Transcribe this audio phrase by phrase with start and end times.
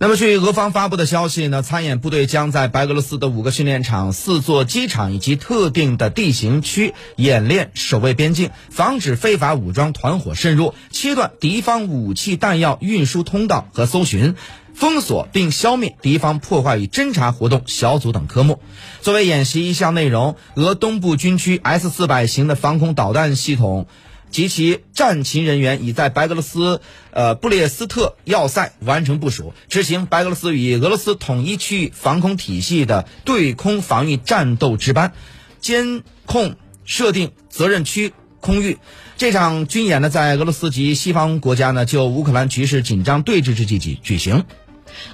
[0.00, 14.36] 那么，据俄方发布的消息呢，参演部队将在白俄罗斯的五个训练场、四座机场以及特定的地形区演练守卫边境，防止非法武装团伙渗入，切断敌方武器弹药运输通道和搜寻。
[14.72, 18.60] 封锁并消灭敌方破坏与侦察活动小组等科目。
[19.00, 23.88] 作为演习一项内容，俄东部军区 S 四百型的防空导弹系统
[24.30, 35.12] 及其战勤人员已在白俄罗斯呃布列斯特要塞完成部署，执行白俄罗斯与俄罗斯统一区域防空体系的对空防御战斗值班，
[35.60, 38.78] 监控设定责任区空域。
[39.16, 44.44] 这场军演呢，在俄罗斯及西方国家呢就乌克兰局势紧张对峙之际举举行。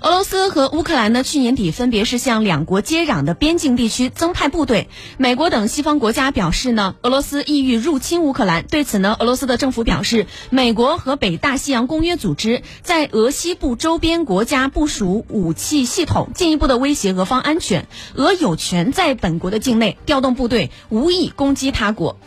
[0.00, 4.88] 俄罗斯和乌克兰呢，去年底分别是向两国接壤的边境地区增派部队。
[5.16, 8.66] 美国等西方国家表示呢，俄罗斯意欲入侵乌克兰。
[8.66, 17.86] 对此呢，俄罗斯的政府表示，美国和北大西洋公约组织在俄西部周边国家部署武器系统，进一步的威胁俄方安全。
[18.14, 22.18] 俄有权在本国的境内调动部队，无意攻击他国。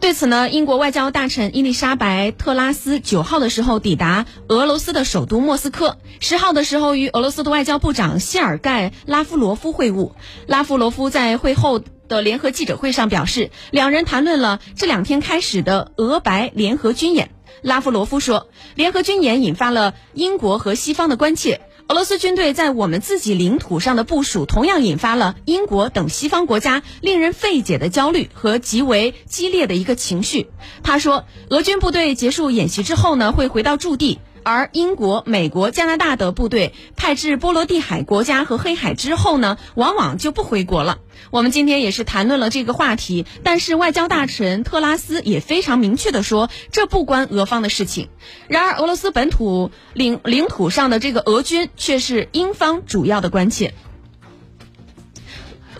[0.00, 10.12] 对此呢，英国外交大臣伊丽莎白·特拉斯九号的时候抵达俄罗斯的首都莫斯科，十号的时候与俄罗斯的外交部长谢尔盖·拉夫罗夫会晤。
[10.46, 17.30] 拉夫罗夫在会后的联合记者会上表示，两人谈论了这两天开始的俄白联合军演。
[17.60, 21.60] 拉夫罗夫说，联合军演引发了英国和西方的关切。
[21.90, 30.46] 俄罗斯军队在我们自己领土上的部署，同样引发了英国等西方国家令人费解的焦虑和极为激烈的一个情绪。
[30.84, 34.20] 他说，俄军部队结束演习之后呢，会回到驻地。
[34.42, 40.98] 而英国、美国、加拿大的部队派至波罗的海国家和黑海之后呢，往往就不回国了。
[41.30, 48.08] 我们今天也是谈论了这个话题，但是外交大臣特拉斯也非常明确的说，这不关俄方的事情。
[48.48, 53.74] 然而，俄罗斯本土领领土上的这个俄军却是英方主要的关切。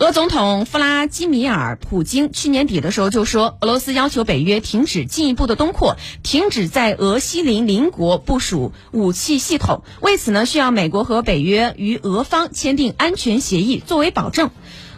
[0.01, 9.83] 俄总统弗拉基米尔·普京去年底的时候就说，俄罗斯要求北约停止进一步的东扩，停止在俄西邻邻国部署武器系统。
[10.01, 14.49] 为此呢，需要美国和北约与俄方签订安全协议作为保证。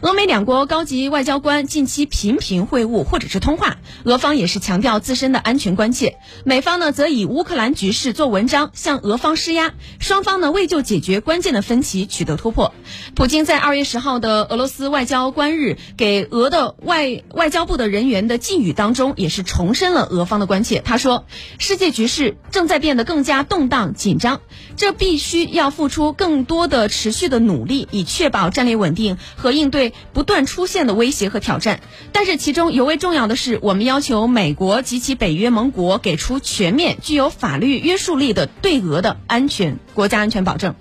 [0.03, 9.71] 俄美两国高级外交官近期频频会晤或者是通话，俄方也是强调自身的安全关切，美方呢则以乌克兰局势做文章，向俄方施压，
[10.01, 12.73] 双方呢未就解决关键的分歧取得突破。
[13.15, 20.81] 普京在二月十号的俄罗斯外交官日给俄的外外交部的人员的寄语当中，也是重申了俄方的关切。
[20.83, 21.25] 他说，
[21.59, 24.41] 世界局势正在变得更加动荡紧张，
[24.75, 29.92] 这必须要付出更多的持续的努力，以确保战略稳定和应对。
[30.13, 31.81] 不断出现的威胁和挑战，
[32.11, 40.75] 但是其中尤为重要的是，我们要求美国及其北约盟国给出全面、具有法律约束力的对俄的安全国家安全保证。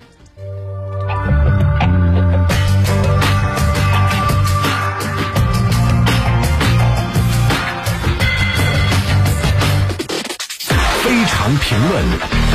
[11.03, 12.52] 非常评论。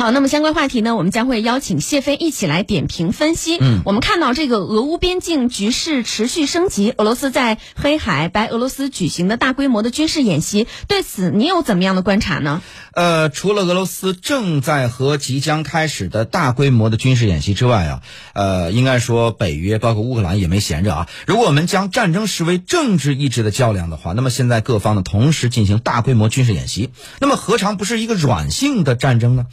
[0.00, 3.58] 好，那么相关话题呢，我们将会邀请谢飞一起来点评分析。
[3.60, 12.62] 嗯，我们看到这个俄乌边境局势持续升级，俄罗斯在黑海、白俄罗斯举行的大规模的军事演习，对此你有怎么样的观察呢？
[12.92, 18.02] 呃，除了俄罗斯正在和即将开始的大规模的军事演习之外啊，
[18.32, 21.08] 呃，应该说北约包括乌克兰也没闲着啊。
[21.26, 29.44] 如果我们将战争视为政治意志的较量的话，那么现在各方呢同时进行大规模军事演习，那么何尝不是一个软性的战争呢？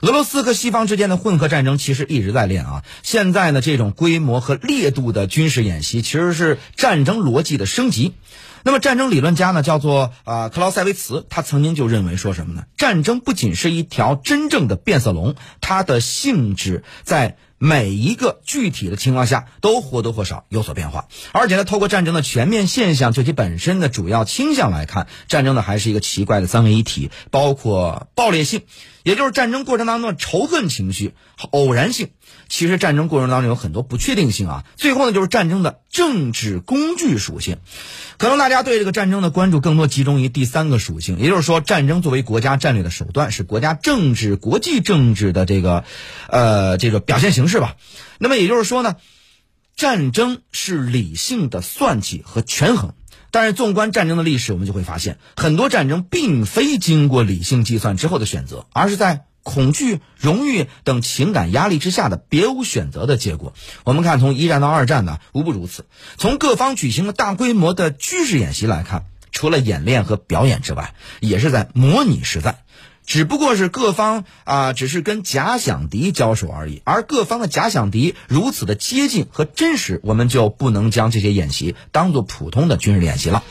[0.00, 2.84] 俄罗斯和西方之间的混合战争其实一直在练啊。
[3.02, 8.14] 现在呢，这种规模和烈度的军事演习其实是战争逻辑的升级。
[8.64, 12.64] 那么，战争理论家呢，叫做啊克劳塞维茨，他曾经就认为说什么呢？
[12.76, 17.36] 战争不仅是一条真正的变色龙，它的性质在。
[17.60, 28.62] 每一个具体的情况下都或多或少有所变化，而且呢，透过战争的全面现象就其本身的主要倾向来看，战争呢还是一个奇怪的三位一体，包括爆裂性，
[29.08, 31.14] 也就是战争过程当中的仇恨情绪、
[31.50, 32.10] 偶然性。
[32.46, 34.64] 其实战争过程当中有很多不确定性啊。
[34.76, 37.56] 最后呢，就是战争的政治工具属性。
[38.18, 45.84] 可能大家对这个战争的关注更多集中于第三个属性，也就是说，战争作为国家战略的手段，是国家政治、国际政治的这个，
[46.28, 47.76] 呃，这个表现形式吧。
[48.18, 48.96] 那么也就是说呢，
[49.74, 52.92] 战争是理性的算计和权衡。
[53.30, 59.24] 但是纵观战争的历史，我们就会发现，很多战争并非经过理性计算之后的选择，而是在。
[59.44, 63.54] 恐惧、荣誉等情感压力之下的别无选择的结果。
[63.82, 65.86] 我们看，从一战到二战呢，无不如此。
[66.18, 72.58] 从各方举行的大规模的军事演习来看，除了演练和表演之外，也是在模拟实战。
[73.08, 76.82] 只不过是各方啊，只是跟假想敌交手而已。
[76.84, 83.42] 而各方的假想敌如此的接近和真实，我们就不能将这些演习当做普通的军事演习了。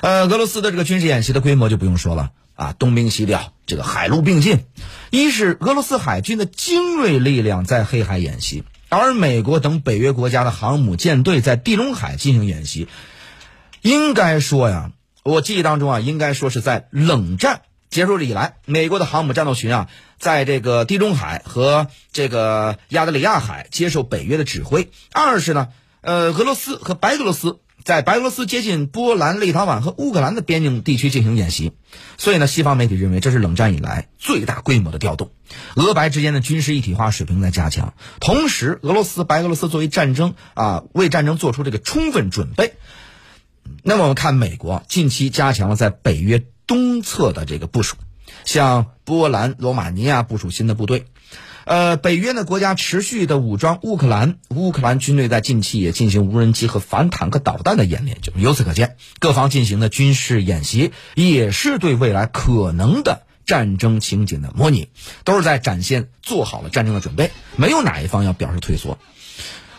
[0.00, 4.64] 呃，俄罗斯的这个军事演习的规模就不用说了啊，东兵西调，这个海陆并进。
[5.10, 12.88] 一是俄罗斯海军的精锐力量在黑海演习，而美国等北约国家的航母舰队在地中海进行演习。
[13.82, 14.90] 应该说呀，
[15.22, 19.88] 我记忆当中啊，应该说是在冷战结束以来，美国的航母战斗群啊，
[20.18, 24.90] 在这个地中海和这个亚得里亚海接受北约的指挥。
[25.12, 25.68] 二是呢，
[26.00, 31.72] 呃，俄罗斯和白俄罗斯在白俄罗斯接近波兰、立陶宛和乌克兰的边境地区进行演习。
[32.16, 35.32] 所以呢，西方媒体认为这是冷战以来最大规模的调动，
[35.74, 37.94] 俄白之间的军事一体化水平在加强。
[38.20, 42.74] 同时，俄罗斯、白俄罗斯作为战争啊，为战争做出这个充分准备。
[43.82, 47.96] 那么我们看美国近期加强了在北约东侧的这个部署，
[48.44, 51.06] 向波兰、罗马尼亚部署新的部队。
[51.64, 58.18] 呃，北约呢国家持续的武装乌克兰，乌克兰军队在近期也进行无人机和反坦克导弹的演练。
[58.22, 64.90] 就由此可见，各方进行的军事演习也是对未来可能的战争情景的模拟，
[65.24, 68.96] 都是在展现做好了战争的准备，没有哪一方要表示退缩。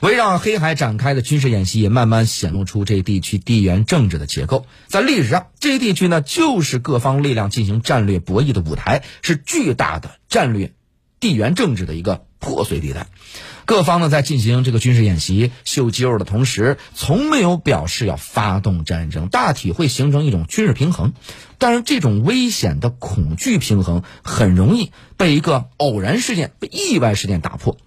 [0.02, 4.66] 围绕黑海展开的军事演习也慢慢显露出这一地区地缘政治的结构。
[4.88, 10.74] 在历史上，这一地区呢就是各方力量进行战略博弈的舞台，是巨大的战略
[11.20, 13.10] 地缘政治的一个破碎地带。
[13.66, 21.14] 各方呢在进行这个军事演习、秀肌肉的同时，从没有表示要发动战争，大体会形成一种军事平衡。
[21.60, 27.78] 但是这种危险的恐惧平衡很容易被一个偶然事件、被意外事件打破。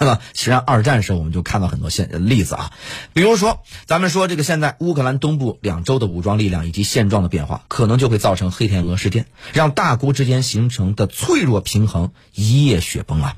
[0.00, 2.72] 那么，实际上二战时候我们就看到很多现例子啊，
[3.12, 13.36] 比如说，咱们说这个现在乌克兰东部两州的武装力量以及现状的变化，可能就会造成黑天鹅事件，让大国之间形成的脆弱平衡一夜雪崩啊。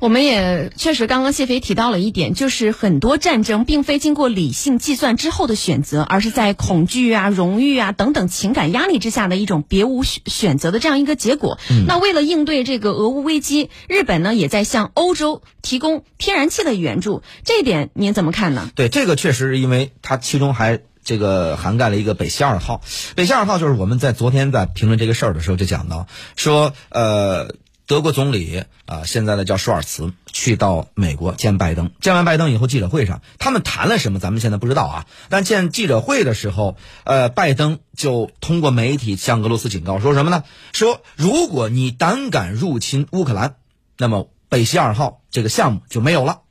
[0.00, 11.58] 我们也确实，刚刚谢飞提到了一点，就是很多战争并非经过理性计算之后的选择，而是在恐惧啊、荣誉啊等等情感压力之下的一种别无选择的这样一个结果。
[11.88, 18.70] 那为了应对这个俄乌危机，日本呢也在向欧洲提供天然气的援助，这一点您怎么看呢？
[18.76, 22.82] 对，这个确实是，因为它其中还这个涵盖了一个北溪二号。
[23.16, 26.06] 北溪二号就是我们在昨天在评论这个事儿的时候就讲到，
[26.36, 27.52] 说呃。
[27.88, 31.90] 德国总理啊，现在呢叫舒尔茨，去到美国见拜登。
[32.02, 35.06] 见完拜登以后，记者会上他们谈了什么，咱们现在不知道啊。
[35.30, 40.44] 但见记者会的时候，呃，拜登就通过媒体向俄罗斯警告，说什么呢？
[40.74, 43.54] 说如果你胆敢入侵乌克兰，
[43.96, 46.42] 那么北溪二号这个项目就没有了。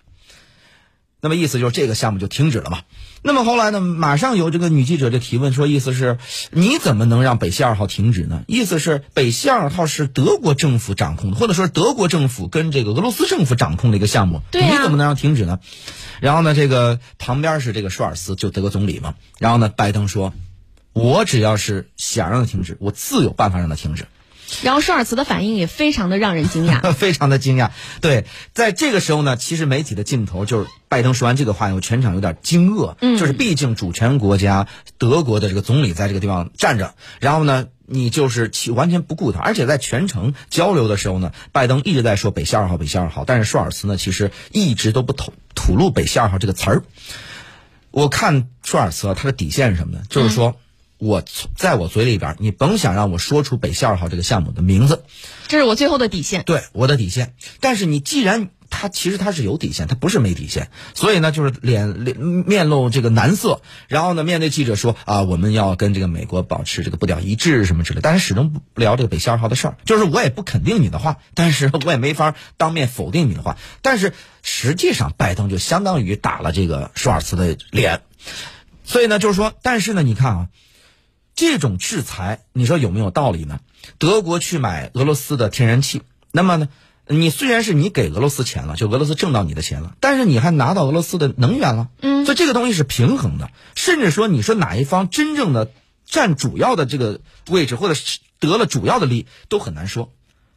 [1.28, 2.80] 那么意思就是这个项目就停止了嘛？
[3.22, 3.82] 那么后来呢？
[3.82, 6.20] 马上有这个女记者就提问说，意思是
[6.52, 8.44] 你怎么能让北溪二号停止呢？
[8.48, 15.60] 意思是北溪二号是德国政府掌控的，或者说德国政府跟这个俄罗斯政府掌控的一个项目，你怎么能让停止呢？
[16.22, 19.16] 然后呢，这个旁边是这个舒尔茨，就德国总理嘛。
[19.38, 20.32] 然后呢，拜登说，
[20.94, 24.06] 我只要是想让它停止，我自有办法让它停止。
[24.64, 27.72] 然后舒尔茨的反应也非常的让人惊讶， 非常的惊讶。
[28.02, 32.96] 对，在这个时候呢，其实媒体的镜头就是拜登说完这个话以后，全场有点惊愕。
[33.02, 34.68] 嗯，就是毕竟主权国家
[34.98, 46.84] 德国的这个总理在这个地方站着，然后呢，你就是完全不顾他，而且在全程交流的时候呢，拜登一直在说北溪二号，北溪二号，但是舒尔茨呢，其实一直都不吐吐露北溪二号这个词儿。
[47.92, 50.04] 我看舒尔茨他的底线是什么呢？
[50.10, 50.56] 就是说。
[50.98, 51.24] 我
[51.56, 55.04] 在我嘴里边，你甭想让我说出北溪二号这个项目的名字，
[55.48, 56.44] 这是我最后的底线。
[56.44, 57.36] 对，我的底线。
[57.60, 69.78] 但是你既然他其实他是有底线，他不是没底线，所以呢，就是脸脸面露这个难色，然后呢，面对记者说啊，我们要跟这个美国保持这个步调一致什么之类，但是始终不聊这个北溪二号的事儿。
[69.86, 73.56] 就是我也不肯定你的话，但是我也没法当面否定你的话。
[73.84, 78.02] 但是实际上，拜登就相当于打了这个舒尔茨的脸，
[78.84, 80.48] 所以呢，就是说，但是呢，你看啊。
[81.38, 83.60] 这种制裁，你说有没有道理呢？
[84.00, 86.02] 德国去买俄罗斯的天然气，
[86.32, 86.68] 那么呢，
[87.06, 93.52] 你虽然是你给俄罗斯钱了，就俄罗斯挣到你的钱了，但是你还拿到俄罗斯的能源了，嗯，所以这个东西是平衡的。
[93.76, 95.72] 甚至说，你说哪一方真正的
[96.08, 100.12] 占主要的这个位置，或者是得了主要的利，都很难说。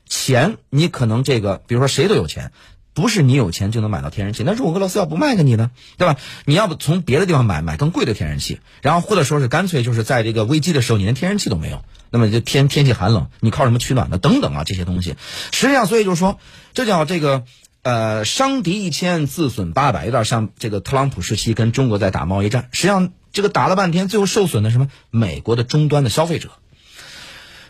[0.08, 2.52] 钱，你可能这个，比如说谁都有钱。
[3.00, 6.16] 不是你有钱就能买到天然气，那如果俄罗斯要不卖给你呢，对吧？
[6.45, 14.19] 你要不从别的地方买，买更贵的天然气，然后或者说是干脆就是在这个危机的时候，你连天然气都没有，那么就天天气寒冷，你靠什么取暖呢？
[14.19, 15.16] 等等啊，这些东西，
[15.52, 16.38] 实际上，所以就是说，
[16.75, 17.45] 这叫这个
[17.83, 24.88] 呃，伤敌一千，自损八百，有点像这个特朗普时期跟中国在打贸易战，实际上这个打了半天，最后受损的什么？
[25.11, 26.50] 美国的终端的消费者。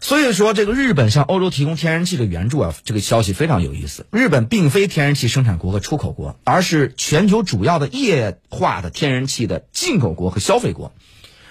[0.01, 4.07] 所以说，这个日本向欧洲提供天然气的援助啊，这个消息非常有意思。
[4.11, 10.95] 日本并非天然气生产国和出口国，而是全球主要的液化的天然气的进口国和消费国。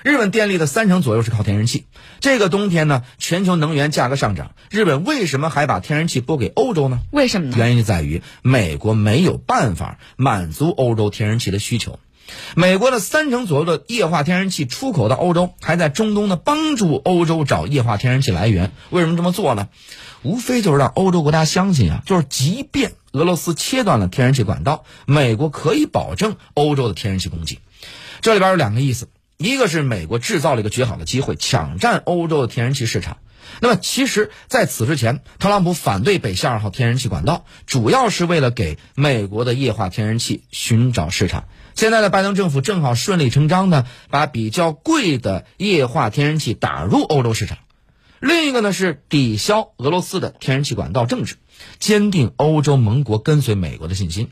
[0.01, 1.85] 日本电力的三成左右是靠天然气。
[2.21, 6.99] 这个冬天呢，全球能源价格上涨，日本为什么还把天然气拨给欧洲呢？
[7.11, 7.55] 为什么呢？
[7.57, 11.99] 原因就在于美国没有办法满足欧洲天然气的需求。
[12.55, 18.71] 美国的三成左右的液化天然气出口到欧洲，还在中东呢帮助欧洲找液化天然气来源。
[18.89, 19.69] 为什么这么做呢？
[20.23, 27.59] 无非就是让欧洲国家相信啊，就是即便俄罗斯切断了天然气管道，美国可以保证欧洲的天然气供给。
[28.21, 29.09] 这里边有两个意思。
[29.37, 33.19] 一个是美国制造了一个绝好的机会，抢占欧洲的天然气市场。
[33.61, 41.45] 那么，其实在此之前，特朗普反对北溪二号天然气管道，主要是为了给美国的液化天然气寻找市场。
[41.79, 47.57] 现在的拜登政府正好顺理成章的把比较贵的液化天然气打入欧洲市场。
[48.19, 51.37] 另一个呢是抵消俄罗斯的天然气管道政治，
[51.79, 54.27] 坚定欧洲盟国跟随美国的信心。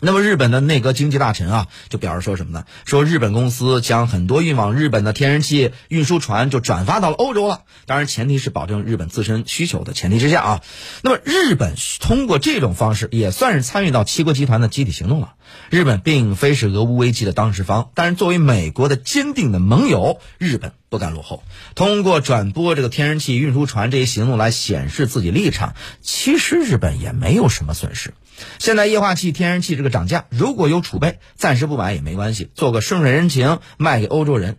[0.00, 2.64] 那么日本的内阁经济大臣啊，就表示说什么呢？
[2.84, 7.62] 说日本公司将很多运往日本的天然气运输船就转发到了欧洲了。
[7.86, 10.62] 当然，前提是保证日本自身需求的前提之下啊。
[11.02, 15.34] 那么日本通过这种方式也算是参与到七国集团的集体行动了。
[15.70, 21.42] 日本并非是俄乌危机的当事方，但是作为美国的坚定的盟友，日本不敢落后。
[21.74, 28.14] 通过转播这个天然气运输船这一行动来显示自己立场，其实日本也没有什么损失。
[28.58, 34.58] 现在液化气、天然气这个涨价，如果有储备，暂时不买也没关系，做个顺水人情卖给欧洲人。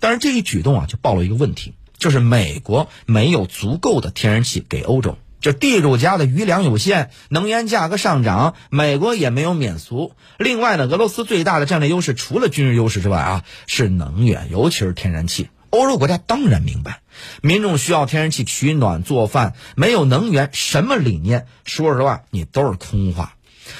[0.00, 10.12] 但是这一举动啊，就暴露一个问题，就是美国没有足够的天然气给欧洲，这地主家的余粮有限，能源价格上涨，美国也没有免俗。
[10.38, 15.48] 另外呢，俄罗斯最大的战略优势除了军事优势之外啊，是能源，尤其是天然气。
[15.76, 17.02] 欧洲国家当然明白，
[17.42, 21.46] 民众需要天然气取暖做饭，没有能源，什么理念？
[21.64, 23.34] 说实话，你都是空话。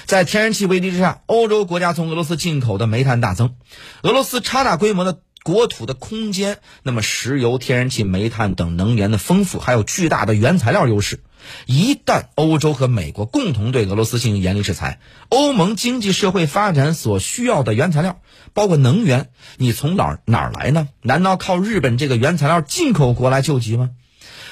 [0.04, 3.54] 在天然气危机之下，欧洲国家从俄罗斯进口的煤炭大增，
[4.02, 11.20] 俄罗斯超大规模的国土的空间，那么石油、天然气、煤炭等能源的丰富，还有巨大的原材料优势。
[11.66, 18.20] 一旦欧洲和美国共同对俄罗斯进行严厉制裁，欧盟经济社会发展所需要的原材料，
[18.52, 20.88] 包括能源，你从哪儿哪儿来呢？
[21.02, 23.90] 难道靠日本这个原材料进口国来救急吗？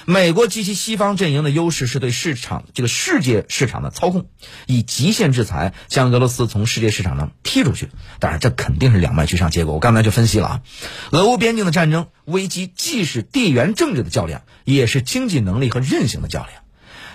[0.07, 4.27] 美国及其西方阵营的优势是对市场这个世界市场的操控，
[4.67, 7.89] 以极限制裁将俄罗斯从世界市场上踢出去。
[8.21, 9.73] 当然，这肯定是两败俱伤结果。
[9.73, 10.63] 我刚才就分析了啊，
[11.13, 16.64] 俄乌边境的战争危机既是地缘政治的较量，也是经济能力和韧性的较量。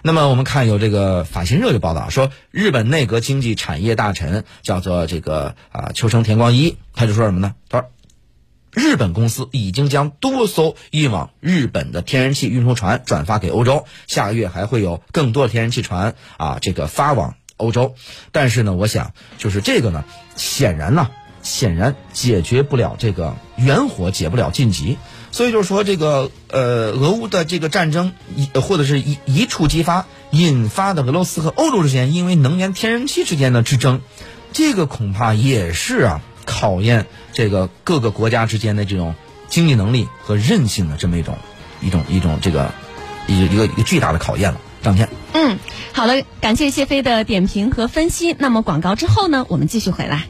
[0.02, 7.56] 那么我们看有这个法新社就报道说，日本内阁经济产业大臣叫做这个啊秋生田光一，他就说什么呢？
[7.68, 7.90] 他说，
[8.72, 17.96] 日本公司已经将多艘运往日本的天然气运输船转发给欧洲，下个月还会有更多的天然气船啊这个发往欧洲。
[18.32, 21.10] 但是呢，我想就是这个呢，显然呢，
[21.42, 24.98] 显然解决不了这个远火解不了近急。
[25.32, 34.02] 所以就是说，这个呃，俄乌的这个战争一或者是一一触即发，引发的俄罗斯和欧洲之间因为能源、天然气之间的之争，
[34.54, 39.16] 这个恐怕也是啊，考验这个各个国家之间的这种
[39.48, 41.38] 经济能力和韧性的这么一种
[41.82, 42.72] 一种一种这个
[43.28, 44.60] 一一个一个巨大的考验了。
[44.82, 45.60] 张天，嗯，
[45.92, 48.34] 好了，感谢谢飞的点评和分析。
[48.40, 50.28] 那么广告之后呢，我们继续回来。